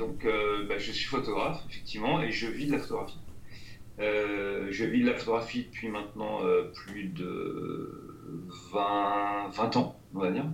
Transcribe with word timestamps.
donc 0.00 0.26
bah, 0.68 0.78
je 0.78 0.90
suis 0.90 1.06
photographe, 1.06 1.62
effectivement, 1.70 2.20
et 2.20 2.32
je 2.32 2.48
vis 2.48 2.66
de 2.66 2.72
la 2.72 2.78
photographie. 2.78 3.18
je 3.98 4.84
vis 4.84 5.02
de 5.02 5.06
la 5.06 5.14
photographie 5.14 5.64
depuis 5.70 5.88
maintenant 5.88 6.40
plus 6.74 7.04
de 7.04 8.10
20, 8.72 9.50
20 9.52 9.76
ans, 9.76 10.00
on 10.14 10.18
va 10.18 10.30
dire. 10.30 10.46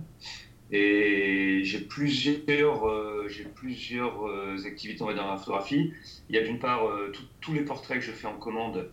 Et 0.71 1.61
j'ai 1.63 1.79
plusieurs, 1.79 2.89
euh, 2.89 3.27
euh, 3.27 4.65
activités, 4.65 5.01
on 5.01 5.05
va 5.05 5.13
dire, 5.13 5.23
dans 5.23 5.31
la 5.31 5.37
photographie. 5.37 5.93
Il 6.29 6.35
y 6.35 6.39
a 6.39 6.43
d'une 6.43 6.59
part 6.59 6.87
euh, 6.87 7.11
tous 7.39 7.53
les 7.53 7.61
portraits 7.61 7.99
que 7.99 8.05
je 8.05 8.11
fais 8.11 8.27
en 8.27 8.37
commande, 8.37 8.89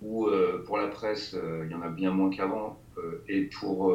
ou 0.00 0.28
pour 0.64 0.78
la 0.78 0.86
presse, 0.86 1.36
il 1.64 1.72
y 1.72 1.74
en 1.74 1.82
a 1.82 1.88
bien 1.88 2.12
moins 2.12 2.30
qu'avant, 2.30 2.78
et 3.28 3.42
pour 3.42 3.92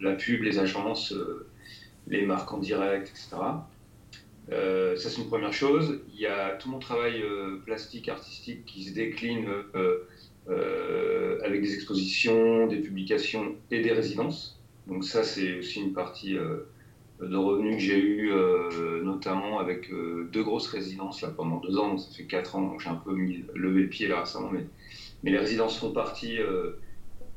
la 0.00 0.12
pub, 0.12 0.42
les 0.42 0.60
agences, 0.60 1.12
les 2.06 2.24
marques 2.24 2.52
en 2.52 2.58
direct, 2.58 3.08
etc. 3.08 3.36
ça, 4.50 5.08
c'est 5.10 5.18
une 5.22 5.28
première 5.28 5.52
chose. 5.52 6.00
Il 6.12 6.20
y 6.20 6.26
a 6.26 6.56
tout 6.56 6.68
mon 6.70 6.78
travail 6.78 7.22
plastique, 7.64 8.08
artistique 8.08 8.64
qui 8.64 8.84
se 8.84 8.94
décline 8.94 9.48
avec 10.48 11.62
des 11.62 11.74
expositions, 11.74 12.66
des 12.66 12.78
publications 12.78 13.54
et 13.70 13.80
des 13.80 13.92
résidences. 13.92 14.62
Donc 14.86 15.04
ça, 15.04 15.22
c'est 15.22 15.58
aussi 15.58 15.80
une 15.80 15.92
partie 15.92 16.36
euh, 16.36 16.68
de 17.20 17.36
revenus 17.36 17.76
que 17.76 17.82
j'ai 17.82 17.98
eu, 17.98 18.32
euh, 18.32 19.02
notamment 19.02 19.60
avec 19.60 19.90
euh, 19.92 20.28
deux 20.32 20.42
grosses 20.42 20.66
résidences 20.68 21.24
pendant 21.36 21.58
deux 21.58 21.78
ans. 21.78 21.96
Ça 21.98 22.12
fait 22.14 22.24
quatre 22.24 22.56
ans, 22.56 22.78
j'ai 22.78 22.88
un 22.88 22.96
peu 22.96 23.14
mis, 23.14 23.44
levé 23.54 23.82
le 23.82 23.88
pied 23.88 24.08
là 24.08 24.20
récemment, 24.20 24.50
mais 25.22 25.30
les 25.30 25.38
résidences 25.38 25.78
font 25.78 25.92
partie 25.92 26.38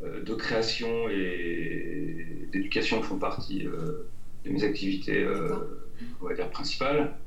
de 0.02 0.33
création 0.33 1.08
et 1.09 2.47
d'éducation 2.52 3.02
font 3.03 3.17
partie 3.17 3.63
de 3.63 4.49
mes 4.49 4.63
activités, 4.63 5.23
on 6.22 6.27
va 6.27 6.34
dire, 6.34 6.49
principales. 6.49 7.17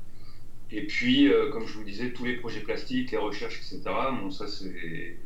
Et 0.71 0.85
puis, 0.85 1.31
comme 1.51 1.65
je 1.65 1.73
vous 1.73 1.83
disais, 1.83 2.11
tous 2.11 2.25
les 2.25 2.37
projets 2.37 2.61
plastiques, 2.61 3.11
les 3.11 3.17
recherches, 3.17 3.57
etc. 3.57 3.81
Bon, 4.21 4.29
ça, 4.29 4.47
c'est 4.47 5.17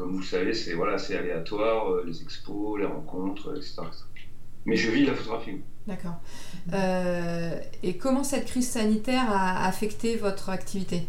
comme 0.00 0.12
vous 0.12 0.20
le 0.20 0.24
savez, 0.24 0.54
c'est 0.54 0.72
voilà, 0.72 0.96
c'est 0.96 1.14
aléatoire, 1.14 1.92
euh, 1.92 2.04
les 2.06 2.22
expos, 2.22 2.78
les 2.78 2.86
rencontres, 2.86 3.54
etc. 3.54 3.82
Mais 4.64 4.74
je 4.74 4.90
vis 4.90 5.04
la 5.04 5.14
photographie. 5.14 5.60
D'accord. 5.86 6.20
Euh, 6.72 7.58
et 7.82 7.98
comment 7.98 8.24
cette 8.24 8.46
crise 8.46 8.68
sanitaire 8.68 9.30
a 9.30 9.66
affecté 9.66 10.16
votre 10.16 10.48
activité? 10.48 11.02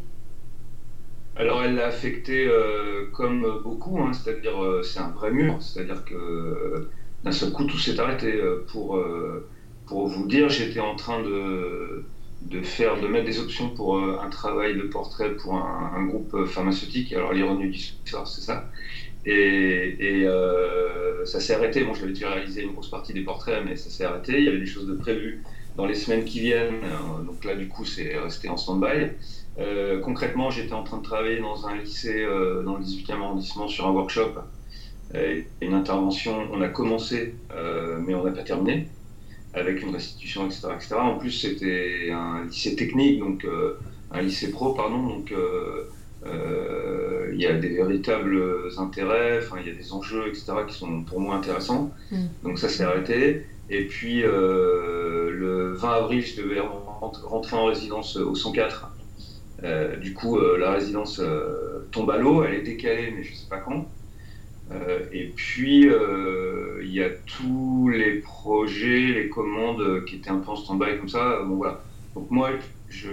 Alors 1.38 1.64
elle 1.64 1.76
l'a 1.76 1.88
affecté 1.88 2.46
euh, 2.46 3.10
comme 3.14 3.62
beaucoup, 3.64 3.98
hein, 4.00 4.12
c'est-à-dire 4.12 4.82
c'est 4.84 5.00
un 5.00 5.12
vrai 5.12 5.32
mur, 5.32 5.62
c'est-à-dire 5.62 6.04
que 6.04 6.90
d'un 7.24 7.32
seul 7.32 7.54
coup 7.54 7.64
tout 7.64 7.78
s'est 7.78 7.98
arrêté. 7.98 8.42
Pour, 8.68 9.02
pour 9.92 10.08
vous 10.08 10.26
dire, 10.26 10.48
j'étais 10.48 10.80
en 10.80 10.96
train 10.96 11.22
de, 11.22 12.06
faire, 12.64 13.02
de 13.02 13.08
mettre 13.10 13.26
des 13.26 13.40
options 13.42 13.72
pour 13.72 13.98
euh, 13.98 14.22
un 14.24 14.30
travail 14.30 14.78
de 14.78 14.84
portrait 14.84 15.36
pour 15.36 15.56
un, 15.56 16.06
groupe 16.06 16.46
pharmaceutique. 16.46 17.12
Alors 17.12 17.34
l'ironie 17.34 17.70
du 17.70 17.80
sort, 18.06 18.26
c'est 18.26 18.40
ça. 18.40 18.70
Et, 19.26 20.24
euh, 20.24 21.26
ça 21.26 21.42
s'est 21.42 21.56
arrêté. 21.56 21.84
Bon, 21.84 21.94
j'avais 21.94 22.14
déjà 22.14 22.30
réalisé 22.30 22.62
une 22.62 22.72
grosse 22.72 22.90
partie 22.90 23.12
des 23.12 23.20
portraits, 23.20 23.62
mais 23.66 23.76
ça 23.76 23.90
s'est 23.90 24.06
arrêté. 24.06 24.38
Il 24.38 24.46
y 24.46 24.48
avait 24.48 24.60
des 24.60 24.66
choses 24.66 24.88
de 24.88 24.94
prévues 24.94 25.44
dans 25.76 25.86
les 25.86 25.96
semaines 25.96 26.24
qui 26.24 26.40
viennent. 26.40 26.86
Euh, 26.86 27.24
donc 27.26 27.44
là, 27.44 27.54
du 27.56 27.68
coup, 27.68 27.84
c'est 27.84 28.18
resté 28.18 28.48
en 28.48 28.56
stand-by. 28.56 29.10
concrètement, 30.02 30.50
j'étais 30.52 30.74
en 30.74 30.84
train 30.84 31.00
de 31.00 31.04
travailler 31.04 31.42
dans 31.42 31.68
un 31.68 31.76
lycée 31.76 32.26
dans 32.64 32.78
le 32.78 32.84
18e 32.86 33.22
arrondissement 33.22 33.68
sur 33.68 33.86
un 33.88 33.92
workshop. 33.92 34.36
Une 35.60 35.74
intervention, 35.74 36.48
on 36.54 36.62
a 36.62 36.70
commencé, 36.70 37.36
mais 38.06 38.16
on 38.16 38.24
n'a 38.24 38.32
pas 38.32 38.44
terminé 38.44 38.88
avec 39.54 39.82
une 39.82 39.94
restitution, 39.94 40.46
etc. 40.46 40.68
etc. 40.76 40.96
En 40.96 41.18
plus, 41.18 41.32
c'était 41.32 42.10
un 42.12 42.46
lycée 42.46 42.76
technique, 42.76 43.20
donc 43.20 43.46
euh, 43.46 43.78
un 44.12 44.22
lycée 44.22 44.52
pro, 44.52 44.74
pardon, 44.74 45.08
donc 45.08 45.32
euh, 45.32 45.90
euh, 46.26 47.30
il 47.34 47.40
y 47.42 47.48
a 47.48 47.54
des 47.54 47.70
véritables 47.70 48.40
intérêts, 48.78 49.42
il 49.60 49.68
y 49.68 49.70
a 49.70 49.76
des 49.76 49.94
enjeux, 49.94 50.28
etc., 50.28 50.54
qui 50.68 50.76
sont 50.76 51.04
pour 51.04 51.20
moi 51.20 51.36
intéressants. 51.36 51.94
Mm. 52.12 52.26
Donc 52.44 52.60
ça 52.60 52.70
s'est 52.70 52.84
arrêté. 52.84 53.46
Et 53.70 53.86
puis, 53.88 54.22
le 54.22 55.74
20 55.76 55.90
avril, 55.90 56.22
je 56.22 56.42
devais 56.42 56.60
rentrer 56.60 57.56
en 57.56 57.66
résidence 57.66 58.18
au 58.18 58.36
104. 58.36 58.92
du 60.02 60.14
coup, 60.14 60.38
la 60.38 60.74
résidence 60.74 61.22
tombe 61.92 62.12
à 62.12 62.18
l'eau, 62.18 62.44
elle 62.44 62.56
est 62.56 62.64
décalée, 62.64 63.14
mais 63.16 63.24
je 63.24 63.32
ne 63.32 63.36
sais 63.36 63.48
pas 63.50 63.60
quand. 63.60 63.90
Euh, 64.74 65.00
et 65.12 65.26
puis, 65.36 65.88
euh, 65.88 66.82
il 66.84 66.94
y 66.94 67.04
a 67.04 67.10
tous 67.10 67.90
les 67.90 68.16
projets, 68.20 69.08
les 69.08 69.30
commandes 69.30 70.06
qui 70.06 70.18
étaient 70.18 70.30
un 70.30 70.40
peu 70.40 70.52
en 70.52 70.56
stand-by 70.56 70.98
comme 70.98 71.10
ça. 71.10 71.42
Bon, 71.44 71.56
voilà. 71.56 71.82
Donc 72.16 72.30
moi, 72.32 72.52
je... 72.90 73.10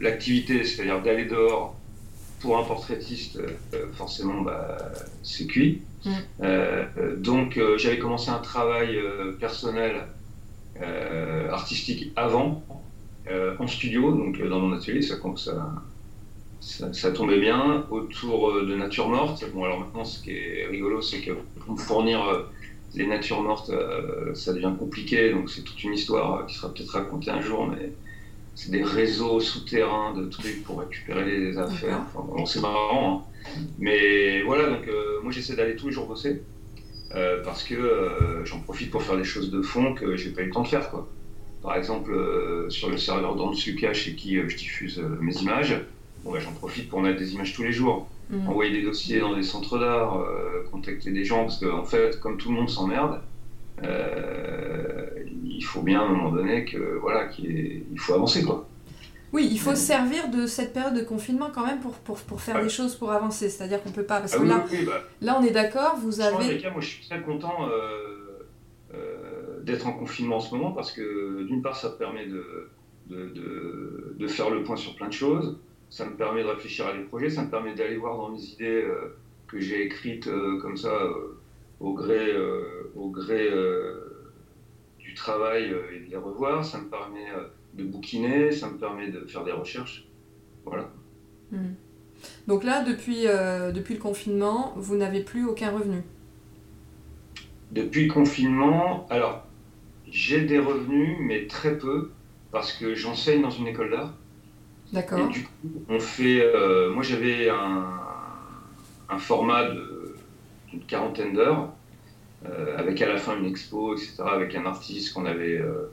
l'activité, 0.00 0.64
c'est-à-dire 0.64 1.02
d'aller 1.02 1.24
dehors 1.24 1.76
pour 2.40 2.58
un 2.58 2.62
portraitiste, 2.62 3.38
euh, 3.74 3.86
forcément, 3.94 4.42
bah, 4.42 4.78
c'est 5.22 5.46
cuit. 5.46 5.82
Mm. 6.04 7.16
donc 7.16 7.58
j'avais 7.76 7.98
commencé 7.98 8.30
un 8.30 8.38
travail 8.38 8.96
personnel, 9.40 10.06
artistique 11.50 12.12
avant, 12.14 12.64
en 13.58 13.66
studio, 13.66 14.12
donc 14.12 14.40
dans 14.40 14.60
mon 14.60 14.72
atelier, 14.76 15.02
ça, 15.02 15.16
ça, 15.36 15.72
ça, 16.60 17.10
tombait 17.12 17.38
bien 17.38 17.86
autour 17.90 18.50
euh, 18.50 18.66
de 18.66 18.74
Nature 18.74 19.08
Morte. 19.08 19.44
Bon, 19.54 19.64
alors 19.64 19.80
maintenant, 19.80 20.04
ce 20.04 20.22
qui 20.22 20.32
est 20.32 20.66
rigolo, 20.66 21.00
c'est 21.00 21.20
que 21.20 21.32
pour 21.64 21.80
fournir 21.80 22.24
euh, 22.26 22.42
les 22.94 23.06
natures 23.06 23.42
mortes, 23.42 23.70
euh, 23.70 24.34
ça 24.34 24.52
devient 24.52 24.72
compliqué. 24.78 25.32
Donc, 25.32 25.50
c'est 25.50 25.62
toute 25.62 25.82
une 25.84 25.94
histoire 25.94 26.46
qui 26.46 26.56
sera 26.56 26.72
peut-être 26.72 26.90
racontée 26.90 27.30
un 27.30 27.40
jour, 27.40 27.66
mais 27.68 27.92
c'est 28.54 28.70
des 28.70 28.82
réseaux 28.82 29.40
souterrains 29.40 30.14
de 30.14 30.26
trucs 30.26 30.64
pour 30.64 30.80
récupérer 30.80 31.24
les 31.24 31.58
affaires. 31.58 32.02
Enfin, 32.06 32.26
bon, 32.26 32.44
c'est 32.44 32.60
marrant. 32.60 33.24
Hein. 33.28 33.60
Mais 33.78 34.42
voilà, 34.42 34.68
donc 34.70 34.88
moi, 35.22 35.30
j'essaie 35.30 35.54
d'aller 35.54 35.76
tous 35.76 35.86
les 35.86 35.92
jours 35.92 36.06
bosser 36.06 36.42
parce 37.44 37.62
que 37.62 38.42
j'en 38.44 38.58
profite 38.60 38.90
pour 38.90 39.02
faire 39.02 39.16
des 39.16 39.24
choses 39.24 39.50
de 39.50 39.62
fond 39.62 39.94
que 39.94 40.16
j'ai 40.16 40.30
pas 40.30 40.42
eu 40.42 40.46
le 40.46 40.50
temps 40.50 40.62
de 40.62 40.68
faire. 40.68 40.90
Quoi. 40.90 41.08
Par 41.62 41.76
exemple, 41.76 42.12
sur 42.68 42.90
le 42.90 42.98
serveur 42.98 43.36
d'Ansuka 43.36 43.92
chez 43.94 44.16
qui 44.16 44.34
je 44.36 44.56
diffuse 44.56 44.98
mes 45.20 45.34
images, 45.36 45.80
Bah, 46.24 46.38
j'en 46.38 46.52
profite 46.52 46.88
pour 46.88 47.00
mettre 47.00 47.18
des 47.18 47.34
images 47.34 47.54
tous 47.54 47.62
les 47.62 47.72
jours. 47.72 48.08
Mm. 48.30 48.48
Envoyer 48.48 48.72
des 48.72 48.82
dossiers 48.82 49.20
dans 49.20 49.34
des 49.34 49.42
centres 49.42 49.78
d'art, 49.78 50.18
euh, 50.18 50.64
contacter 50.70 51.10
des 51.10 51.24
gens, 51.24 51.44
parce 51.44 51.58
qu'en 51.60 51.78
en 51.78 51.84
fait, 51.84 52.20
comme 52.20 52.36
tout 52.36 52.50
le 52.50 52.56
monde 52.56 52.68
s'emmerde, 52.68 53.22
euh, 53.84 55.06
il 55.44 55.62
faut 55.62 55.82
bien 55.82 56.00
à 56.00 56.04
un 56.04 56.08
moment 56.08 56.30
donné 56.30 56.64
que 56.64 56.98
voilà, 57.00 57.26
qu'il 57.26 57.84
faut 57.96 58.14
avancer 58.14 58.42
quoi. 58.42 58.66
Oui, 59.32 59.46
il 59.50 59.60
faut 59.60 59.74
se 59.74 59.82
servir 59.82 60.30
de 60.30 60.46
cette 60.46 60.72
période 60.72 60.94
de 60.94 61.02
confinement 61.02 61.50
quand 61.54 61.66
même 61.66 61.80
pour, 61.80 61.92
pour, 61.92 62.16
pour 62.16 62.40
faire 62.40 62.62
des 62.62 62.70
choses 62.70 62.96
pour 62.96 63.12
avancer. 63.12 63.50
C'est-à-dire 63.50 63.82
qu'on 63.82 63.90
peut 63.90 64.04
pas. 64.04 64.20
Parce 64.20 64.34
ah 64.34 64.38
que 64.38 64.44
là, 64.44 64.64
bah. 64.86 65.04
là, 65.20 65.38
on 65.38 65.44
est 65.44 65.50
d'accord, 65.50 65.96
vous 66.02 66.22
avez. 66.22 66.56
Cas, 66.58 66.70
moi, 66.70 66.80
je 66.80 66.88
suis 66.88 67.06
très 67.06 67.20
content 67.20 67.68
euh, 68.94 69.62
d'être 69.64 69.86
en 69.86 69.92
confinement 69.92 70.36
en 70.36 70.40
ce 70.40 70.54
moment 70.54 70.72
parce 70.72 70.92
que 70.92 71.44
d'une 71.46 71.60
part, 71.60 71.76
ça 71.76 71.90
permet 71.90 72.26
de, 72.26 72.70
de, 73.10 73.28
de, 73.28 74.16
de, 74.18 74.26
faire 74.28 74.48
le 74.48 74.64
point 74.64 74.76
sur 74.76 74.96
plein 74.96 75.08
de 75.08 75.12
choses 75.12 75.58
ça 75.90 76.04
me 76.04 76.16
permet 76.16 76.42
de 76.42 76.48
réfléchir 76.48 76.86
à 76.86 76.92
des 76.92 77.02
projets, 77.02 77.30
ça 77.30 77.44
me 77.44 77.50
permet 77.50 77.74
d'aller 77.74 77.96
voir 77.96 78.16
dans 78.16 78.30
mes 78.30 78.42
idées 78.42 78.82
euh, 78.82 79.16
que 79.46 79.58
j'ai 79.58 79.82
écrites 79.82 80.26
euh, 80.26 80.60
comme 80.60 80.76
ça 80.76 80.94
euh, 80.94 81.38
au 81.80 81.94
gré, 81.94 82.36
au 82.96 83.08
gré 83.08 83.48
du 84.98 85.14
travail 85.14 85.72
et 85.94 86.00
de 86.00 86.10
les 86.10 86.16
revoir, 86.16 86.64
ça 86.64 86.80
me 86.80 86.88
permet 86.88 87.26
de 87.74 87.84
bouquiner, 87.84 88.50
ça 88.50 88.68
me 88.68 88.76
permet 88.76 89.10
de 89.10 89.24
faire 89.26 89.44
des 89.44 89.52
recherches. 89.52 90.08
Voilà. 90.64 90.90
Hmm. 91.52 91.74
Donc 92.48 92.64
là, 92.64 92.82
depuis, 92.82 93.26
depuis 93.26 93.94
le 93.94 94.00
confinement, 94.00 94.72
vous 94.74 94.96
n'avez 94.96 95.22
plus 95.22 95.46
aucun 95.46 95.70
revenu? 95.70 96.02
Depuis 97.70 98.08
le 98.08 98.12
confinement, 98.12 99.06
alors 99.08 99.46
j'ai 100.10 100.40
des 100.40 100.58
revenus, 100.58 101.16
mais 101.20 101.46
très 101.46 101.78
peu, 101.78 102.10
parce 102.50 102.72
que 102.72 102.96
j'enseigne 102.96 103.42
dans 103.42 103.50
une 103.50 103.68
école 103.68 103.92
d'art. 103.92 104.14
D'accord. 104.92 105.28
du 105.28 105.44
coup, 105.44 105.50
on 105.88 106.00
fait. 106.00 106.40
Euh, 106.42 106.92
moi, 106.92 107.02
j'avais 107.02 107.48
un, 107.50 107.84
un, 109.08 109.18
format 109.18 109.64
d'une 110.70 110.80
quarantaine 110.86 111.34
d'heures, 111.34 111.70
euh, 112.48 112.78
avec 112.78 113.00
à 113.02 113.08
la 113.08 113.18
fin 113.18 113.36
une 113.36 113.46
expo, 113.46 113.94
etc., 113.94 114.16
avec 114.20 114.54
un 114.54 114.64
artiste 114.64 115.12
qu'on 115.12 115.26
avait, 115.26 115.58
euh, 115.58 115.90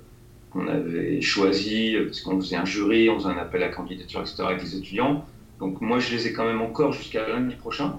qu'on 0.52 0.68
avait 0.68 1.20
choisi, 1.22 1.98
parce 2.06 2.22
qu'on 2.22 2.40
faisait 2.40 2.56
un 2.56 2.66
jury, 2.66 3.10
on 3.10 3.20
faisait 3.20 3.34
un 3.34 3.38
appel 3.38 3.64
à 3.64 3.70
candidature, 3.70 4.22
etc., 4.22 4.44
avec 4.48 4.62
les 4.62 4.76
étudiants. 4.78 5.26
Donc, 5.60 5.82
moi, 5.82 6.00
je 6.00 6.16
les 6.16 6.28
ai 6.28 6.34
quand 6.34 6.46
même 6.46 6.62
encore 6.62 6.94
jusqu'à 6.94 7.28
lundi 7.28 7.56
prochain. 7.56 7.96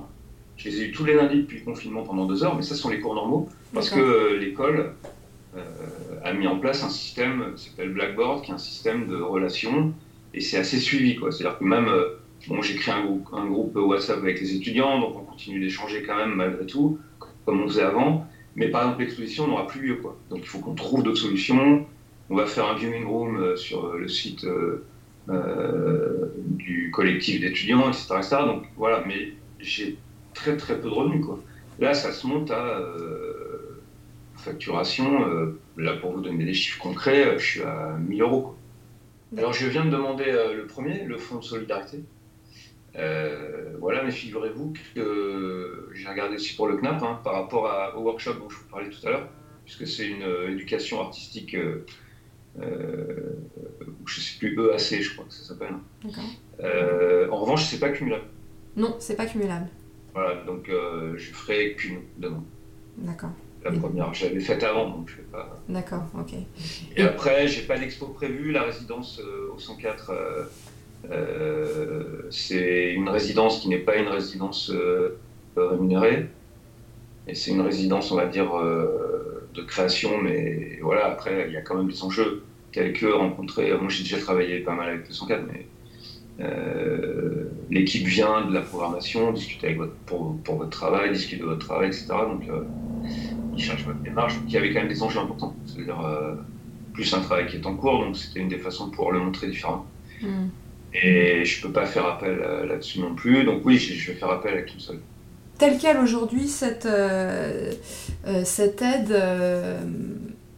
Je 0.57 0.71
les 0.71 0.81
ai 0.81 0.85
eu 0.87 0.93
tous 0.93 1.05
les 1.05 1.15
lundis 1.15 1.43
depuis 1.43 1.59
le 1.59 1.65
confinement 1.65 2.03
pendant 2.05 2.25
deux 2.25 2.43
heures, 2.43 2.57
mais 2.57 2.63
ça, 2.63 2.75
ce 2.75 2.81
sont 2.81 2.89
les 2.89 3.01
cours 3.01 3.15
normaux, 3.15 3.49
parce 3.75 3.91
que 3.91 4.35
l'école 4.37 4.95
a 6.25 6.33
mis 6.33 6.47
en 6.47 6.59
place 6.59 6.83
un 6.83 6.89
système 6.89 7.53
qui 7.55 7.69
s'appelle 7.69 7.91
Blackboard, 7.91 8.43
qui 8.43 8.51
est 8.51 8.55
un 8.55 8.59
système 8.59 9.07
de 9.07 9.17
relations 9.17 9.93
et 10.37 10.41
c'est 10.41 10.59
assez 10.59 10.79
suivi. 10.79 11.19
C'est-à-dire 11.31 11.59
que 11.59 11.65
même, 11.65 11.89
euh, 11.89 12.21
bon, 12.47 12.61
j'ai 12.63 12.77
créé 12.77 12.95
un 12.95 13.47
groupe, 13.47 13.75
WhatsApp 13.75 14.19
avec 14.19 14.41
les 14.41 14.55
étudiants, 14.55 15.01
donc 15.01 15.17
on 15.17 15.25
continue 15.25 15.59
d'échanger 15.59 16.03
quand 16.03 16.17
même 16.17 16.35
malgré 16.35 16.67
tout, 16.67 16.99
comme 17.45 17.63
on 17.63 17.67
faisait 17.67 17.83
avant. 17.83 18.27
Mais 18.55 18.69
par 18.69 18.83
exemple, 18.83 19.01
l'exposition 19.01 19.49
n'aura 19.49 19.67
plus 19.67 19.81
lieu. 19.81 19.97
Quoi. 19.97 20.17
Donc 20.31 20.41
il 20.43 20.47
faut 20.47 20.59
qu'on 20.59 20.75
trouve 20.75 21.03
d'autres 21.03 21.21
solutions. 21.21 21.87
on 22.31 22.37
va 22.37 22.47
faire 22.47 22.69
un 22.69 22.75
viewing 22.75 23.05
room 23.07 23.57
sur 23.57 23.95
le 23.95 24.09
site 24.09 24.47
du 26.39 26.91
collectif 26.93 27.41
d'étudiants, 27.41 27.89
etc., 27.89 28.07
etc. 28.19 28.37
Donc 28.47 28.65
voilà, 28.77 29.03
mais 29.07 29.33
j'ai 29.59 29.97
très 30.35 30.57
très 30.57 30.79
peu 30.79 30.89
de 30.89 30.95
revenus. 30.95 31.25
Quoi. 31.25 31.41
Là, 31.81 31.95
ça 31.95 32.13
se 32.13 32.27
monte 32.27 32.51
à 32.51 32.81
facturation. 34.37 35.55
là, 35.77 35.95
pour 35.95 36.13
vous 36.13 36.21
donner 36.21 36.45
des 36.45 36.55
chiffres 36.55 36.81
concrets, 36.81 37.39
je 37.39 37.45
suis 37.45 37.63
à 37.63 37.97
1000 37.99 38.23
euros. 38.23 38.57
Alors, 39.37 39.53
je 39.53 39.67
viens 39.67 39.85
de 39.85 39.91
demander 39.91 40.25
le 40.25 40.67
premier, 40.67 41.05
le 41.05 41.19
fonds 41.19 41.39
de 41.39 41.45
solidarité. 41.45 42.05
Euh, 42.99 43.77
voilà, 43.79 44.03
mais 44.03 44.11
figurez-vous 44.11 44.73
que 44.95 45.91
j'ai 45.93 46.09
regardé 46.09 46.37
aussi 46.37 46.57
pour 46.57 46.67
le 46.67 46.77
CNAP 46.77 47.03
hein, 47.03 47.21
par 47.23 47.35
rapport 47.35 47.95
au 47.97 48.01
workshop 48.01 48.35
dont 48.35 48.49
je 48.49 48.57
vous 48.57 48.69
parlais 48.71 48.89
tout 48.89 49.07
à 49.07 49.11
l'heure, 49.11 49.29
puisque 49.65 49.87
c'est 49.87 50.09
une 50.09 50.23
euh, 50.23 50.51
éducation 50.51 51.01
artistique, 51.01 51.55
euh, 51.55 51.85
je 52.59 54.21
ne 54.21 54.25
sais 54.25 54.39
plus, 54.39 54.57
EAC, 54.59 55.03
je 55.03 55.13
crois 55.13 55.27
que 55.27 55.33
ça 55.33 55.45
s'appelle. 55.45 55.75
en 57.31 57.37
revanche, 57.37 57.67
c'est 57.67 57.81
pas 57.81 57.91
cumulable. 57.91 58.25
Non, 58.77 58.97
c'est 58.99 59.17
pas 59.17 59.27
cumulable. 59.27 59.69
Voilà, 60.15 60.43
donc 60.45 60.71
je 60.71 61.33
ferai 61.33 61.75
qu'une 61.75 62.01
demain. 62.17 62.43
D'accord. 62.97 63.33
La 63.71 63.79
première, 63.79 64.15
j'avais 64.15 64.41
faite 64.41 64.63
avant, 64.63 64.91
donc 64.91 65.09
je 65.09 65.17
vais 65.17 65.29
pas. 65.33 65.59
D'accord, 65.69 66.05
ok. 66.19 66.35
Et 66.97 67.03
après, 67.03 67.49
j'ai 67.49 67.63
pas 67.63 67.79
d'expo 67.79 68.07
prévu. 68.07 68.53
La 68.53 68.63
résidence 68.63 69.21
au 69.55 69.59
104 69.59 70.13
euh, 71.11 72.23
c'est 72.31 72.93
une 72.93 73.09
résidence 73.09 73.61
qui 73.61 73.69
n'est 73.69 73.79
pas 73.79 73.97
une 73.97 74.09
résidence 74.09 74.71
euh, 74.71 75.19
rémunérée. 75.57 76.27
Et 77.29 77.35
c'est 77.35 77.51
une 77.51 77.61
résidence, 77.61 78.11
on 78.13 78.17
va 78.17 78.27
dire, 78.27 78.57
euh, 78.57 79.49
de 79.55 79.63
création, 79.63 80.19
mais 80.23 80.79
voilà, 80.83 81.07
après, 81.07 81.47
il 81.49 81.55
y 81.55 81.57
a 81.57 81.61
quand 81.61 81.77
même 81.77 81.89
des 81.89 82.03
enjeux 82.03 82.45
tels 82.73 82.93
que 82.93 83.07
rencontrer. 83.07 83.73
Moi, 83.79 83.89
j'ai 83.89 84.05
déjà 84.05 84.19
travaillé 84.19 84.61
pas 84.61 84.75
mal 84.75 84.89
avec 84.91 85.09
le 85.09 85.15
104, 85.15 85.43
mais 85.53 85.67
l'équipe 87.71 88.07
vient 88.07 88.47
de 88.47 88.53
la 88.53 88.61
programmation, 88.61 89.33
discuter 89.33 89.69
avec 89.69 89.79
votre, 89.79 89.95
pour, 90.07 90.37
pour, 90.45 90.57
votre 90.57 90.71
travail, 90.71 91.11
discuter 91.11 91.41
de 91.41 91.47
votre 91.47 91.67
travail, 91.67 91.89
etc. 91.89 92.09
Donc, 92.09 92.43
ils 93.57 93.63
cherchent 93.63 93.85
votre 93.85 94.01
démarche. 94.01 94.35
Il 94.47 94.53
y 94.53 94.57
avait 94.57 94.73
quand 94.73 94.81
même 94.81 94.89
des 94.89 95.03
enjeux 95.03 95.21
importants. 95.21 95.55
C'est-à-dire, 95.67 95.99
plus 96.97 97.13
un 97.13 97.21
travail 97.21 97.47
qui 97.47 97.57
est 97.57 97.67
en 97.67 97.77
cours, 97.77 98.05
donc 98.05 98.17
c'était 98.17 98.41
une 98.41 98.49
des 98.49 98.59
façons 98.59 98.87
de 98.87 98.91
pouvoir 98.91 99.13
le 99.13 99.21
montrer 99.21 99.49
différemment. 99.49 99.87
Hmm. 100.23 100.49
Et 100.95 101.45
je 101.45 101.59
ne 101.59 101.67
peux 101.67 101.73
pas 101.73 101.87
faire 101.87 102.07
appel 102.07 102.39
euh, 102.41 102.67
là-dessus 102.67 103.01
non 103.01 103.15
plus. 103.15 103.45
Donc 103.45 103.63
oui, 103.65 103.79
je 103.79 104.11
vais 104.11 104.19
faire 104.19 104.31
appel 104.31 104.55
avec 104.55 104.67
tout 104.67 104.81
seul. 104.81 104.99
Telle 105.59 105.79
qu'elle 105.79 105.99
aujourd'hui, 105.99 106.49
cette, 106.49 106.87
euh, 106.87 107.73
euh, 108.27 108.43
cette 108.45 108.83
aide, 108.83 109.15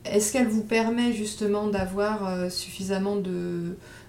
est-ce 0.04 0.32
qu'elle 0.32 0.48
vous 0.48 0.64
permet 0.64 1.12
justement 1.12 1.68
d'avoir 1.68 2.50
suffisamment 2.50 3.16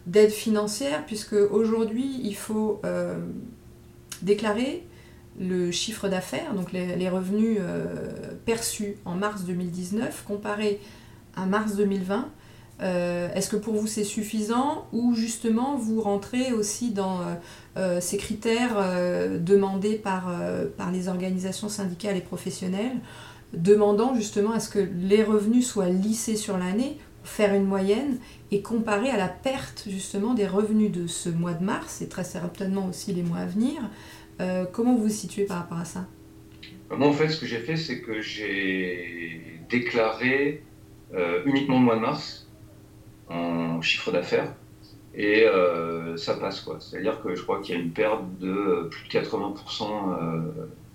d'aide 0.05 0.31
financière? 0.31 1.05
Puisque 1.05 1.33
aujourd'hui, 1.33 2.21
il 2.23 2.35
faut 2.35 2.81
déclarer 4.21 4.83
le 5.39 5.71
chiffre 5.71 6.09
d'affaires, 6.09 6.53
donc 6.53 6.73
les, 6.73 7.09
revenus 7.09 7.59
perçus 8.45 8.97
en 9.05 9.15
mars 9.15 9.43
2019 9.45 10.23
comparé 10.27 10.79
à 11.35 11.45
mars 11.45 11.75
2020 11.75 12.29
euh, 12.81 13.27
est-ce 13.33 13.49
que 13.49 13.57
pour 13.57 13.75
vous 13.75 13.87
c'est 13.87 14.05
suffisant 14.05 14.87
ou 14.93 15.13
justement 15.13 15.75
vous 15.75 15.99
rentrez 15.99 16.53
aussi 16.53 16.91
dans 16.91 17.19
euh, 17.19 17.23
euh, 17.75 18.01
ces 18.01 18.17
critères 18.17 18.77
demandés 19.39 19.95
par 19.95 20.31
les 20.91 21.07
organisations 21.07 21.69
syndicales 21.69 22.17
et 22.17 22.21
professionnelles, 22.21 22.97
demandant 23.53 24.15
justement 24.15 24.51
à 24.51 24.59
ce 24.59 24.69
que 24.69 24.79
les 24.79 25.23
revenus 25.23 25.67
soient 25.67 25.89
lissés 25.89 26.35
sur 26.35 26.57
l'année, 26.57 26.97
faire 27.29 27.53
une 27.53 27.65
moyenne 27.65 28.17
et 28.51 28.61
comparer 28.61 29.09
à 29.09 29.17
la 29.17 29.27
perte 29.27 29.85
justement 29.87 30.33
des 30.33 30.47
revenus 30.47 30.91
de 30.91 31.07
ce 31.07 31.29
mois 31.29 31.53
de 31.53 31.63
mars 31.63 32.01
et 32.01 32.09
très 32.09 32.23
certainement 32.23 32.87
aussi 32.87 33.13
les 33.13 33.23
mois 33.23 33.39
à 33.39 33.45
venir. 33.45 33.81
comment 34.71 34.95
vous 34.95 35.03
vous 35.03 35.09
situez 35.09 35.45
par 35.45 35.57
rapport 35.57 35.79
à 35.79 35.85
ça? 35.85 36.07
Moi 36.89 37.07
en 37.07 37.13
fait 37.13 37.29
ce 37.29 37.39
que 37.39 37.45
j'ai 37.45 37.59
fait 37.59 37.75
c'est 37.75 38.01
que 38.01 38.21
j'ai 38.21 39.61
déclaré 39.69 40.63
uniquement 41.45 41.79
le 41.79 41.85
mois 41.85 41.95
de 41.95 42.01
mars 42.01 42.47
en 43.29 43.81
chiffre 43.81 44.11
d'affaires. 44.11 44.53
Et 45.15 45.43
euh, 45.43 46.17
ça 46.17 46.35
passe, 46.35 46.61
quoi. 46.61 46.77
C'est-à-dire 46.79 47.21
que 47.21 47.35
je 47.35 47.41
crois 47.41 47.61
qu'il 47.61 47.75
y 47.75 47.77
a 47.77 47.81
une 47.81 47.91
perte 47.91 48.23
de 48.39 48.87
plus 48.89 49.07
de 49.07 49.13
80% 49.13 49.83
euh, 49.83 50.39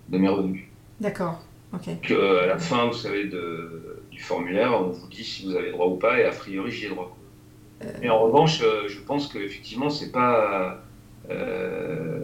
de 0.08 0.18
mes 0.18 0.28
revenus. 0.28 0.64
D'accord, 1.00 1.42
ok. 1.74 2.10
à 2.12 2.46
la 2.46 2.58
fin, 2.58 2.86
vous 2.86 2.94
savez, 2.94 3.24
de, 3.24 4.02
du 4.10 4.20
formulaire, 4.20 4.72
on 4.74 4.90
vous 4.90 5.06
dit 5.08 5.24
si 5.24 5.46
vous 5.46 5.56
avez 5.56 5.70
droit 5.70 5.86
ou 5.86 5.96
pas, 5.96 6.18
et 6.18 6.24
a 6.24 6.30
priori, 6.30 6.70
j'y 6.70 6.86
ai 6.86 6.88
droit. 6.88 7.16
Euh. 7.82 7.86
Mais 8.00 8.08
en 8.08 8.20
revanche, 8.20 8.60
je 8.60 8.98
pense 9.00 9.32
qu'effectivement, 9.32 9.90
c'est 9.90 10.12
pas. 10.12 10.82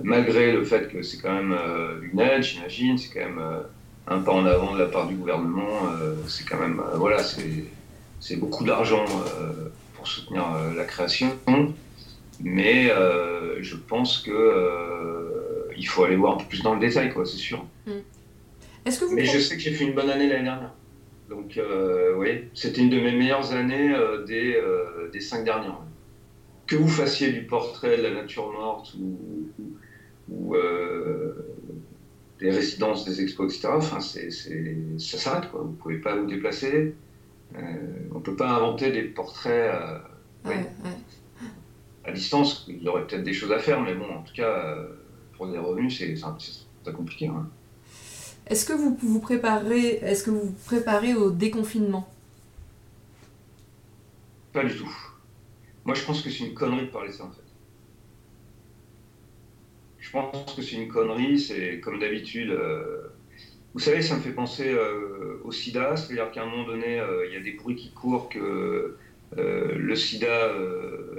malgré 0.02 0.52
le 0.52 0.64
fait 0.64 0.88
que 0.88 1.02
c'est 1.02 1.18
quand 1.18 1.34
même 1.34 1.56
une 2.02 2.20
aide, 2.20 2.42
j'imagine, 2.42 2.98
c'est 2.98 3.12
quand 3.12 3.26
même 3.26 3.42
un 4.06 4.18
pas 4.20 4.32
en 4.32 4.46
avant 4.46 4.74
de 4.74 4.78
la 4.78 4.86
part 4.86 5.06
du 5.06 5.14
gouvernement, 5.14 5.92
c'est 6.26 6.48
quand 6.48 6.58
même. 6.58 6.80
voilà, 6.94 7.22
c'est 7.22 8.36
beaucoup 8.36 8.64
d'argent 8.64 9.04
pour 10.00 10.08
soutenir 10.08 10.46
euh, 10.54 10.74
la 10.74 10.84
création. 10.84 11.36
Mais 12.42 12.90
euh, 12.90 13.62
je 13.62 13.76
pense 13.76 14.18
que 14.18 14.30
euh, 14.30 15.70
il 15.76 15.86
faut 15.86 16.04
aller 16.04 16.16
voir 16.16 16.34
un 16.34 16.36
peu 16.38 16.46
plus 16.46 16.62
dans 16.62 16.72
le 16.72 16.80
détail, 16.80 17.12
quoi, 17.12 17.26
c'est 17.26 17.36
sûr. 17.36 17.62
Mm. 17.86 17.90
Est-ce 18.84 19.00
que 19.00 19.04
vous 19.04 19.14
Mais 19.14 19.24
je 19.24 19.38
sais 19.38 19.56
que 19.56 19.62
j'ai 19.62 19.72
fait 19.72 19.84
une 19.84 19.94
bonne 19.94 20.10
année 20.10 20.28
l'année 20.28 20.44
dernière. 20.44 20.74
Donc, 21.28 21.60
oui, 22.16 22.44
c'était 22.54 22.80
une 22.80 22.90
de 22.90 23.00
mes 23.00 23.12
meilleures 23.12 23.52
années 23.52 23.94
des, 24.26 24.60
des 25.12 25.20
cinq 25.20 25.44
dernières. 25.44 25.78
Que 26.66 26.76
vous 26.76 26.88
fassiez 26.88 27.32
du 27.32 27.42
portrait 27.42 27.96
de 27.98 28.02
la 28.02 28.10
nature 28.10 28.50
morte 28.52 28.94
ou, 28.98 29.48
ou, 30.28 30.56
des 32.40 32.50
résidences, 32.50 33.04
des 33.04 33.20
expos, 33.20 33.54
etc., 33.54 33.68
enfin, 33.76 34.00
c'est, 34.00 34.30
ça 34.30 35.18
s'arrête. 35.18 35.50
Quoi. 35.50 35.60
Vous 35.60 35.70
ne 35.70 35.76
pouvez 35.76 35.98
pas 35.98 36.16
vous 36.16 36.26
déplacer. 36.26 36.94
Euh, 37.56 37.60
on 38.12 38.18
ne 38.18 38.22
peut 38.22 38.36
pas 38.36 38.50
inventer 38.50 38.92
des 38.92 39.02
portraits 39.02 39.74
euh, 39.74 39.98
à 42.04 42.12
distance. 42.12 42.66
Il 42.68 42.82
y 42.82 42.88
aurait 42.88 43.06
peut-être 43.06 43.24
des 43.24 43.32
choses 43.32 43.52
à 43.52 43.58
faire, 43.58 43.80
mais 43.80 43.94
bon, 43.94 44.08
en 44.10 44.22
tout 44.22 44.34
cas, 44.34 44.48
euh, 44.48 44.88
pour 45.36 45.48
des 45.48 45.58
revenus, 45.58 45.98
c'est 45.98 46.92
compliqué. 46.92 47.26
Hein. 47.26 47.48
Est-ce 48.50 48.66
que 48.66 48.72
vous 48.72 48.98
vous 49.00 49.20
préparez, 49.20 50.00
est-ce 50.02 50.24
que 50.24 50.30
vous, 50.30 50.52
préparez 50.66 51.14
au 51.14 51.30
déconfinement? 51.30 52.12
Pas 54.52 54.64
du 54.64 54.76
tout. 54.76 54.92
Moi, 55.84 55.94
je 55.94 56.04
pense 56.04 56.20
que 56.20 56.30
c'est 56.30 56.44
une 56.44 56.54
connerie 56.54 56.86
de 56.86 56.90
parler 56.90 57.12
ça, 57.12 57.24
en 57.24 57.30
fait. 57.30 57.40
Je 59.98 60.10
pense 60.10 60.54
que 60.54 60.62
c'est 60.62 60.76
une 60.76 60.88
connerie, 60.88 61.38
c'est 61.38 61.78
comme 61.80 62.00
d'habitude, 62.00 62.52
vous 63.72 63.80
savez, 63.80 64.02
ça 64.02 64.16
me 64.16 64.20
fait 64.20 64.32
penser 64.32 64.68
euh, 64.68 65.40
au 65.44 65.52
sida, 65.52 65.96
c'est-à-dire 65.96 66.32
qu'à 66.32 66.42
un 66.42 66.46
moment 66.46 66.66
donné, 66.66 66.98
euh, 66.98 67.26
il 67.28 67.32
y 67.32 67.36
a 67.36 67.40
des 67.40 67.52
bruits 67.52 67.76
qui 67.76 67.92
courent 67.92 68.28
que 68.28 68.96
euh, 69.38 69.74
le 69.76 69.94
sida, 69.94 70.52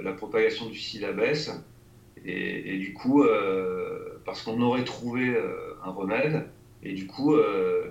la 0.02 0.12
propagation 0.12 0.66
du 0.66 0.78
sida 0.78 1.12
baisse, 1.12 1.50
et, 2.24 2.78
du 2.78 2.92
coup, 2.92 3.24
parce 4.24 4.42
qu'on 4.42 4.60
aurait 4.60 4.84
trouvé 4.84 5.34
un 5.82 5.90
remède, 5.90 6.46
et 6.82 6.92
du 6.92 7.06
coup, 7.06 7.36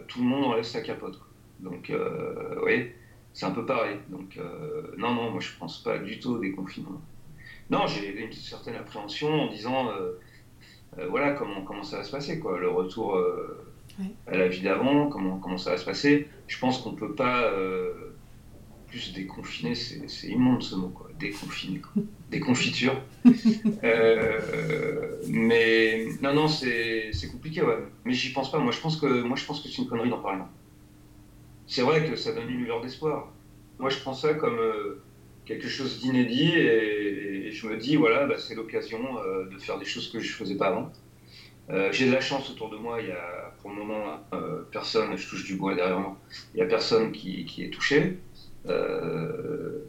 tout 0.08 0.20
le 0.20 0.26
monde 0.26 0.46
enlève 0.46 0.64
sa 0.64 0.82
capote. 0.82 1.20
Donc, 1.60 1.92
oui, 2.64 2.92
c'est 3.34 3.46
un 3.46 3.52
peu 3.52 3.66
pareil. 3.66 3.98
Donc, 4.10 4.40
non, 4.98 5.14
non, 5.14 5.32
moi 5.32 5.40
je 5.40 5.52
pense 5.60 5.84
pas 5.84 5.98
du 5.98 6.20
tout 6.20 6.32
au 6.32 6.38
déconfinement. 6.40 7.02
Non, 7.70 7.88
j'ai 7.88 8.22
une 8.22 8.32
certaine 8.32 8.76
appréhension 8.76 9.30
en 9.30 9.48
disant, 9.48 9.90
voilà, 11.10 11.32
comment, 11.32 11.62
comment 11.62 11.84
ça 11.84 11.98
va 11.98 12.04
se 12.04 12.12
passer, 12.12 12.40
quoi, 12.40 12.60
le 12.60 12.70
retour 12.70 13.18
à 14.28 14.38
la 14.38 14.48
vie 14.48 14.62
d'avant, 14.62 15.08
comment, 15.08 15.38
comment 15.38 15.58
ça 15.58 15.72
va 15.72 15.78
se 15.78 15.86
passer. 15.86 16.28
Je 16.48 16.60
pense 16.60 16.80
qu'on 16.80 16.92
ne 16.94 16.98
peut 16.98 17.16
pas 17.16 17.44
euh, 17.44 18.11
plus 18.92 19.14
déconfiner, 19.14 19.74
c'est 19.74 20.28
immonde 20.28 20.62
ce 20.62 20.76
mot, 20.76 20.90
quoi, 20.90 21.10
déconfiner, 21.18 21.80
quoi. 21.80 22.04
déconfiture. 22.30 23.02
euh, 23.84 25.18
mais 25.28 26.08
non, 26.22 26.34
non, 26.34 26.48
c'est 26.50 27.12
compliqué, 27.32 27.62
ouais. 27.62 27.78
Mais 28.04 28.14
j'y 28.14 28.34
pense 28.34 28.52
pas. 28.52 28.60
Moi, 28.60 28.74
je 28.74 28.80
pense 28.80 28.98
que, 28.98 29.22
moi, 29.24 29.38
je 29.38 29.46
pense 29.46 29.62
que 29.62 29.70
c'est 29.70 29.82
une 29.82 29.88
connerie 29.88 30.10
d'en 30.10 30.20
parler. 30.20 30.42
C'est 31.68 31.82
vrai 31.82 32.06
que 32.10 32.18
ça 32.18 32.34
donne 32.34 32.50
une 32.50 32.66
lueur 32.66 32.82
d'espoir. 32.82 33.32
Moi, 33.80 33.90
je 33.90 33.98
prends 34.00 34.14
ça 34.14 34.34
comme 34.34 34.60
euh, 34.60 35.02
quelque 35.46 35.70
chose 35.70 36.02
d'inédit 36.02 36.52
et, 36.52 37.50
je 37.52 37.68
me 37.68 37.78
dis, 37.78 37.96
voilà, 37.96 38.26
bah, 38.28 38.36
c'est 38.38 38.56
l'occasion 38.56 39.00
euh, 39.20 39.46
de 39.50 39.58
faire 39.58 39.80
des 39.80 39.86
choses 39.86 40.12
que 40.12 40.20
je 40.20 40.34
faisais 40.34 40.56
pas 40.56 40.68
avant. 40.68 40.92
Euh, 41.70 41.90
j'ai 41.92 42.08
de 42.08 42.12
la 42.12 42.20
chance 42.20 42.50
autour 42.50 42.70
de 42.70 42.76
moi, 42.76 43.02
il 43.02 43.08
y 43.08 43.12
a 43.12 43.54
pour 43.62 43.70
le 43.70 43.78
moment 43.78 44.20
euh, 44.34 44.64
personne, 44.72 45.16
je 45.16 45.30
touche 45.30 45.46
du 45.46 45.56
bois 45.56 45.74
derrière 45.74 46.00
moi, 46.00 46.18
il 46.54 46.58
n'y 46.58 46.64
a 46.64 46.66
personne 46.66 47.12
qui, 47.12 47.46
qui 47.46 47.64
est 47.64 47.70
touché. 47.70 48.18
Euh, 48.68 49.80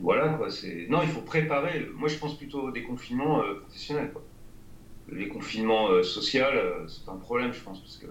voilà 0.00 0.28
quoi, 0.34 0.50
c'est. 0.50 0.86
Non, 0.88 1.02
il 1.02 1.08
faut 1.08 1.22
préparer. 1.22 1.86
Moi 1.94 2.08
je 2.08 2.18
pense 2.18 2.36
plutôt 2.36 2.62
au 2.62 2.70
déconfinement 2.70 3.42
professionnel. 3.62 4.10
Quoi. 4.12 4.22
Le 5.08 5.18
déconfinement 5.18 6.02
social, 6.02 6.54
c'est 6.88 7.10
un 7.10 7.16
problème, 7.16 7.52
je 7.52 7.60
pense, 7.60 7.78
parce 7.80 7.98
que 7.98 8.06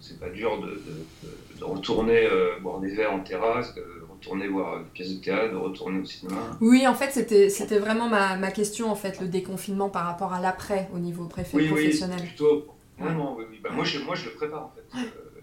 c'est 0.00 0.18
pas 0.18 0.30
dur 0.30 0.60
de, 0.60 0.68
de, 0.68 1.58
de 1.58 1.64
retourner 1.64 2.28
boire 2.60 2.78
des 2.80 2.94
verres 2.94 3.12
en 3.12 3.20
terrasse, 3.20 3.74
de 3.74 3.84
retourner 4.22 4.48
voir 4.48 4.78
des 4.78 4.90
pièces 4.90 5.14
de 5.14 5.20
théâtre, 5.22 5.52
de 5.52 5.56
retourner 5.56 6.00
au 6.00 6.04
cinéma. 6.04 6.36
Oui, 6.60 6.86
en 6.86 6.94
fait, 6.94 7.10
c'était, 7.10 7.48
c'était 7.48 7.78
vraiment 7.78 8.08
ma, 8.08 8.36
ma, 8.36 8.50
question, 8.50 8.90
en 8.90 8.94
fait, 8.94 9.20
le 9.20 9.26
déconfinement 9.26 9.88
par 9.88 10.06
rapport 10.06 10.32
à 10.32 10.40
l'après 10.40 10.88
au 10.94 10.98
niveau 10.98 11.26
préfet 11.26 11.56
oui, 11.56 11.66
professionnel. 11.66 12.18
Oui, 12.20 12.28
plutôt. 12.28 12.66
Vraiment, 12.98 13.36
oui, 13.36 13.44
oui. 13.50 13.60
Bah, 13.62 13.70
moi, 13.72 13.84
je, 13.84 13.98
moi, 13.98 14.14
je 14.14 14.26
le 14.26 14.32
prépare, 14.32 14.66
en 14.66 14.72
fait. 14.74 14.98
Euh, 14.98 15.40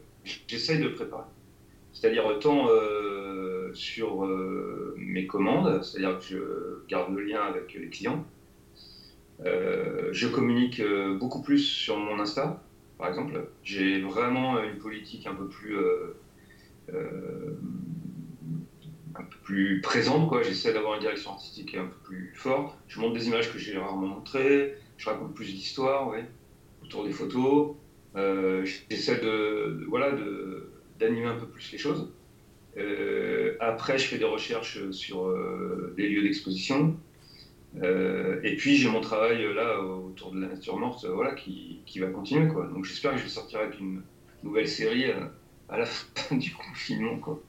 j'essaye 0.48 0.80
de 0.80 0.86
le 0.86 0.94
préparer. 0.94 1.24
C'est-à-dire 2.00 2.26
autant 2.26 2.70
euh, 2.70 3.74
sur 3.74 4.24
euh, 4.24 4.96
mes 4.98 5.28
commandes, 5.28 5.84
c'est-à-dire 5.84 6.18
que 6.18 6.26
je 6.26 6.88
garde 6.88 7.14
le 7.14 7.22
lien 7.22 7.42
avec 7.42 7.74
les 7.74 7.90
clients. 7.90 8.26
Euh, 9.46 10.08
je 10.14 10.30
communique 10.30 10.82
beaucoup 11.20 11.42
plus 11.42 11.60
sur 11.60 11.98
mon 11.98 12.18
Insta, 12.18 12.64
par 12.98 13.10
exemple. 13.10 13.50
J'ai 13.64 14.00
vraiment 14.00 14.64
une 14.64 14.78
politique 14.78 15.28
un 15.28 15.36
peu 15.36 15.50
plus 15.50 15.76
un 19.16 19.24
peu 19.24 19.38
plus 19.44 19.82
présente. 19.82 20.32
J'essaie 20.44 20.72
d'avoir 20.72 20.94
une 20.94 21.02
direction 21.02 21.32
artistique 21.32 21.76
un 21.76 21.88
peu 21.88 21.98
plus 22.06 22.32
forte. 22.34 22.78
Je 22.88 23.02
montre 23.02 23.16
des 23.16 23.28
images 23.28 23.52
que 23.52 23.60
j'ai 23.60 23.78
rarement 23.78 24.08
montrées. 24.08 24.76
Je 24.96 25.10
raconte 25.10 25.36
plus 25.36 25.54
d'histoires, 25.54 26.14
autour 26.82 27.04
des 27.04 27.12
photos. 27.12 27.76
J'essaie 28.16 29.20
de, 29.20 29.84
voilà, 29.90 30.14
de, 30.14 30.79
d'animer 31.00 31.28
un 31.28 31.36
peu 31.36 31.48
plus 31.48 31.72
les 31.72 31.78
choses. 31.78 32.12
Euh, 32.78 33.56
après, 33.60 33.98
je 33.98 34.08
fais 34.08 34.18
des 34.18 34.26
recherches 34.26 34.90
sur 34.92 35.28
euh, 35.28 35.94
des 35.98 36.08
lieux 36.08 36.22
d'exposition. 36.22 36.98
Euh, 37.82 38.40
et 38.44 38.56
puis, 38.56 38.76
j'ai 38.76 38.90
mon 38.90 39.02
travail 39.02 39.44
là 39.54 39.82
autour 39.82 40.32
de 40.32 40.42
la 40.42 40.48
nature 40.48 40.78
morte 40.78 41.06
voilà, 41.06 41.34
qui, 41.34 41.82
qui 41.86 42.00
va 42.00 42.08
continuer. 42.08 42.48
Quoi. 42.48 42.68
Donc, 42.68 42.86
j'espère 42.86 43.12
que 43.12 43.18
je 43.18 43.24
vais 43.24 43.30
sortir 43.30 43.60
avec 43.60 43.80
une 43.80 44.02
nouvelle 44.44 44.68
série 44.68 45.06
à 45.70 45.78
la 45.78 45.86
fin 46.16 46.36
du 46.36 46.52
confinement. 46.52 47.18
Quoi. 47.18 47.42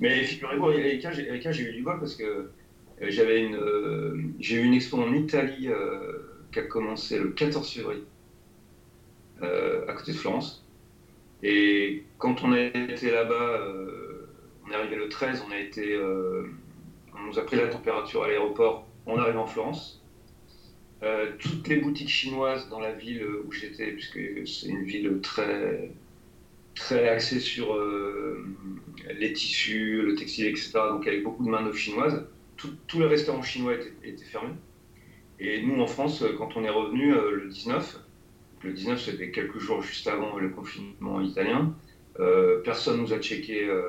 Mais 0.00 0.22
figurez-vous, 0.24 0.70
Erika, 0.70 1.10
j'ai 1.12 1.62
eu 1.62 1.72
du 1.72 1.82
bol 1.82 1.98
parce 1.98 2.14
que 2.14 2.50
j'avais 3.00 3.42
une, 3.42 4.34
j'ai 4.40 4.56
eu 4.56 4.64
une 4.64 4.74
expo 4.74 4.98
en 4.98 5.12
Italie 5.14 5.68
qui 6.52 6.58
a 6.58 6.62
commencé 6.62 7.18
le 7.18 7.30
14 7.30 7.72
février 7.72 8.04
à 9.42 9.92
côté 9.94 10.12
de 10.12 10.16
Florence. 10.16 10.64
Et 11.42 12.04
quand 12.18 12.42
on 12.44 12.52
a 12.52 12.60
été 12.60 13.10
là-bas, 13.10 13.34
euh, 13.34 14.28
on 14.66 14.70
est 14.70 14.74
arrivé 14.74 14.96
le 14.96 15.08
13, 15.08 15.44
on 15.48 15.52
a 15.52 15.58
été, 15.58 15.94
euh, 15.94 16.44
on 17.16 17.22
nous 17.26 17.38
a 17.38 17.46
pris 17.46 17.56
la 17.56 17.68
température 17.68 18.24
à 18.24 18.28
l'aéroport, 18.28 18.86
on 19.06 19.18
arrive 19.18 19.38
en 19.38 19.46
Florence. 19.46 20.02
Euh, 21.02 21.32
toutes 21.38 21.66
les 21.68 21.76
boutiques 21.76 22.10
chinoises 22.10 22.68
dans 22.68 22.80
la 22.80 22.92
ville 22.92 23.24
où 23.46 23.52
j'étais, 23.52 23.92
puisque 23.92 24.20
c'est 24.46 24.68
une 24.68 24.84
ville 24.84 25.20
très, 25.22 25.90
très 26.74 27.08
axée 27.08 27.40
sur 27.40 27.74
les 29.18 29.32
tissus, 29.32 30.02
le 30.02 30.14
textile, 30.14 30.46
etc., 30.46 30.72
donc 30.90 31.06
avec 31.06 31.22
beaucoup 31.22 31.44
de 31.44 31.48
main-d'œuvre 31.48 31.76
chinoise, 31.76 32.26
tous 32.56 32.98
les 32.98 33.06
restaurants 33.06 33.42
chinois 33.42 33.72
étaient, 34.02 34.24
fermés. 34.24 34.52
Et 35.38 35.62
nous, 35.62 35.80
en 35.80 35.86
France, 35.86 36.22
quand 36.36 36.58
on 36.58 36.64
est 36.64 36.70
revenu 36.70 37.12
le 37.12 37.48
19, 37.48 37.98
le 38.62 38.72
19, 38.72 39.00
c'était 39.00 39.30
quelques 39.30 39.58
jours 39.58 39.82
juste 39.82 40.06
avant 40.06 40.36
le 40.36 40.50
confinement 40.50 41.20
italien. 41.20 41.74
Euh, 42.18 42.60
personne 42.62 43.00
nous 43.00 43.12
a 43.12 43.18
checké 43.18 43.64
euh, 43.64 43.88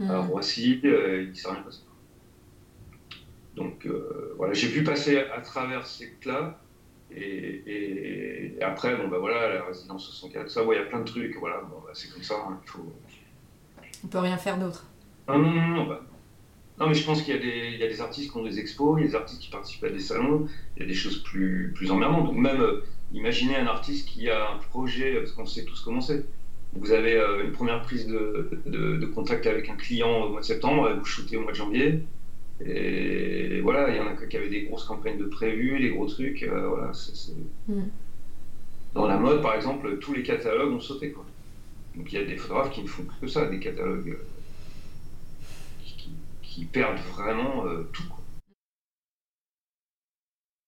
à 0.00 0.22
hmm. 0.22 0.28
Roissy, 0.28 0.80
euh, 0.84 1.22
il 1.22 1.30
ne 1.30 1.34
s'est 1.34 1.48
rien 1.48 1.62
passé. 1.62 1.80
Donc 3.56 3.86
voilà, 4.36 4.54
j'ai 4.54 4.68
pu 4.68 4.82
passer 4.82 5.18
à 5.18 5.40
travers 5.40 5.86
ces 5.86 6.16
là 6.24 6.58
et, 7.14 8.54
après, 8.62 8.96
bon, 8.96 9.08
bah, 9.08 9.18
voilà, 9.18 9.54
la 9.54 9.64
résidence 9.64 10.06
64, 10.06 10.48
ça, 10.48 10.62
il 10.62 10.74
y 10.74 10.78
a 10.78 10.84
plein 10.84 11.00
de 11.00 11.04
trucs, 11.04 11.36
voilà, 11.36 11.60
bon, 11.62 11.82
bah, 11.84 11.90
c'est 11.92 12.10
comme 12.12 12.22
ça, 12.22 12.36
hein, 12.36 12.58
il 12.62 12.70
faut... 12.70 12.92
On 14.04 14.06
peut 14.06 14.18
rien 14.18 14.38
faire 14.38 14.56
d'autre. 14.58 14.86
Non, 15.28 15.38
non, 15.38 15.50
non, 15.50 15.68
non, 15.68 15.86
bah, 15.86 16.00
non, 16.78 16.88
mais 16.88 16.94
je 16.94 17.04
pense 17.04 17.22
qu'il 17.22 17.34
y, 17.34 17.78
y, 17.78 17.82
a 17.82 17.88
des 17.88 18.00
artistes 18.00 18.30
qui 18.30 18.36
ont 18.38 18.44
des 18.44 18.58
expos, 18.58 18.98
il 18.98 19.02
y 19.02 19.04
a 19.04 19.08
des 19.08 19.16
artistes 19.16 19.42
qui 19.42 19.50
participent 19.50 19.84
à 19.84 19.90
des 19.90 19.98
salons, 19.98 20.46
il 20.76 20.82
y 20.82 20.84
a 20.84 20.88
des 20.88 20.94
choses 20.94 21.22
plus, 21.22 21.72
plus 21.74 21.90
emmerdantes. 21.90 22.26
Donc 22.26 22.36
même, 22.36 22.64
imaginez 23.12 23.56
un 23.56 23.66
artiste 23.66 24.08
qui 24.08 24.28
a 24.28 24.50
un 24.52 24.58
projet, 24.58 25.14
parce 25.16 25.32
qu'on 25.32 25.46
sait 25.46 25.64
tous 25.64 25.80
comment 25.80 26.00
c'est. 26.00 26.24
Vous 26.72 26.92
avez 26.92 27.16
euh, 27.16 27.44
une 27.44 27.52
première 27.52 27.82
prise 27.82 28.06
de, 28.06 28.62
de, 28.66 29.06
contact 29.06 29.46
avec 29.46 29.68
un 29.68 29.74
client 29.74 30.22
au 30.22 30.28
mois 30.30 30.40
de 30.40 30.46
septembre, 30.46 30.94
vous 30.96 31.04
shootez 31.04 31.36
au 31.36 31.42
mois 31.42 31.50
de 31.50 31.56
janvier. 31.56 32.04
Et 32.64 33.60
voilà, 33.62 33.88
il 33.88 33.96
y 33.96 34.00
en 34.00 34.06
a 34.06 34.14
qui 34.14 34.36
avaient 34.36 34.48
des 34.48 34.62
grosses 34.62 34.84
campagnes 34.84 35.18
de 35.18 35.24
prévues, 35.24 35.80
des 35.80 35.90
gros 35.90 36.06
trucs. 36.06 36.42
Euh, 36.44 36.68
voilà, 36.68 36.92
mm. 37.68 37.88
Dans 38.94 39.06
la 39.06 39.16
mode, 39.16 39.42
par 39.42 39.54
exemple, 39.54 39.98
tous 39.98 40.12
les 40.12 40.22
catalogues 40.22 40.72
ont 40.72 40.80
sauté. 40.80 41.10
Quoi. 41.10 41.24
Donc 41.96 42.12
il 42.12 42.20
y 42.20 42.22
a 42.22 42.24
des 42.24 42.36
photographes 42.36 42.70
qui 42.70 42.82
ne 42.82 42.88
font 42.88 43.04
que 43.20 43.26
ça, 43.26 43.46
des 43.46 43.58
catalogues 43.58 44.10
euh, 44.10 44.26
qui, 46.42 46.64
perdent 46.66 47.00
vraiment 47.16 47.64
tout. 47.92 48.04
Quoi. 48.08 48.19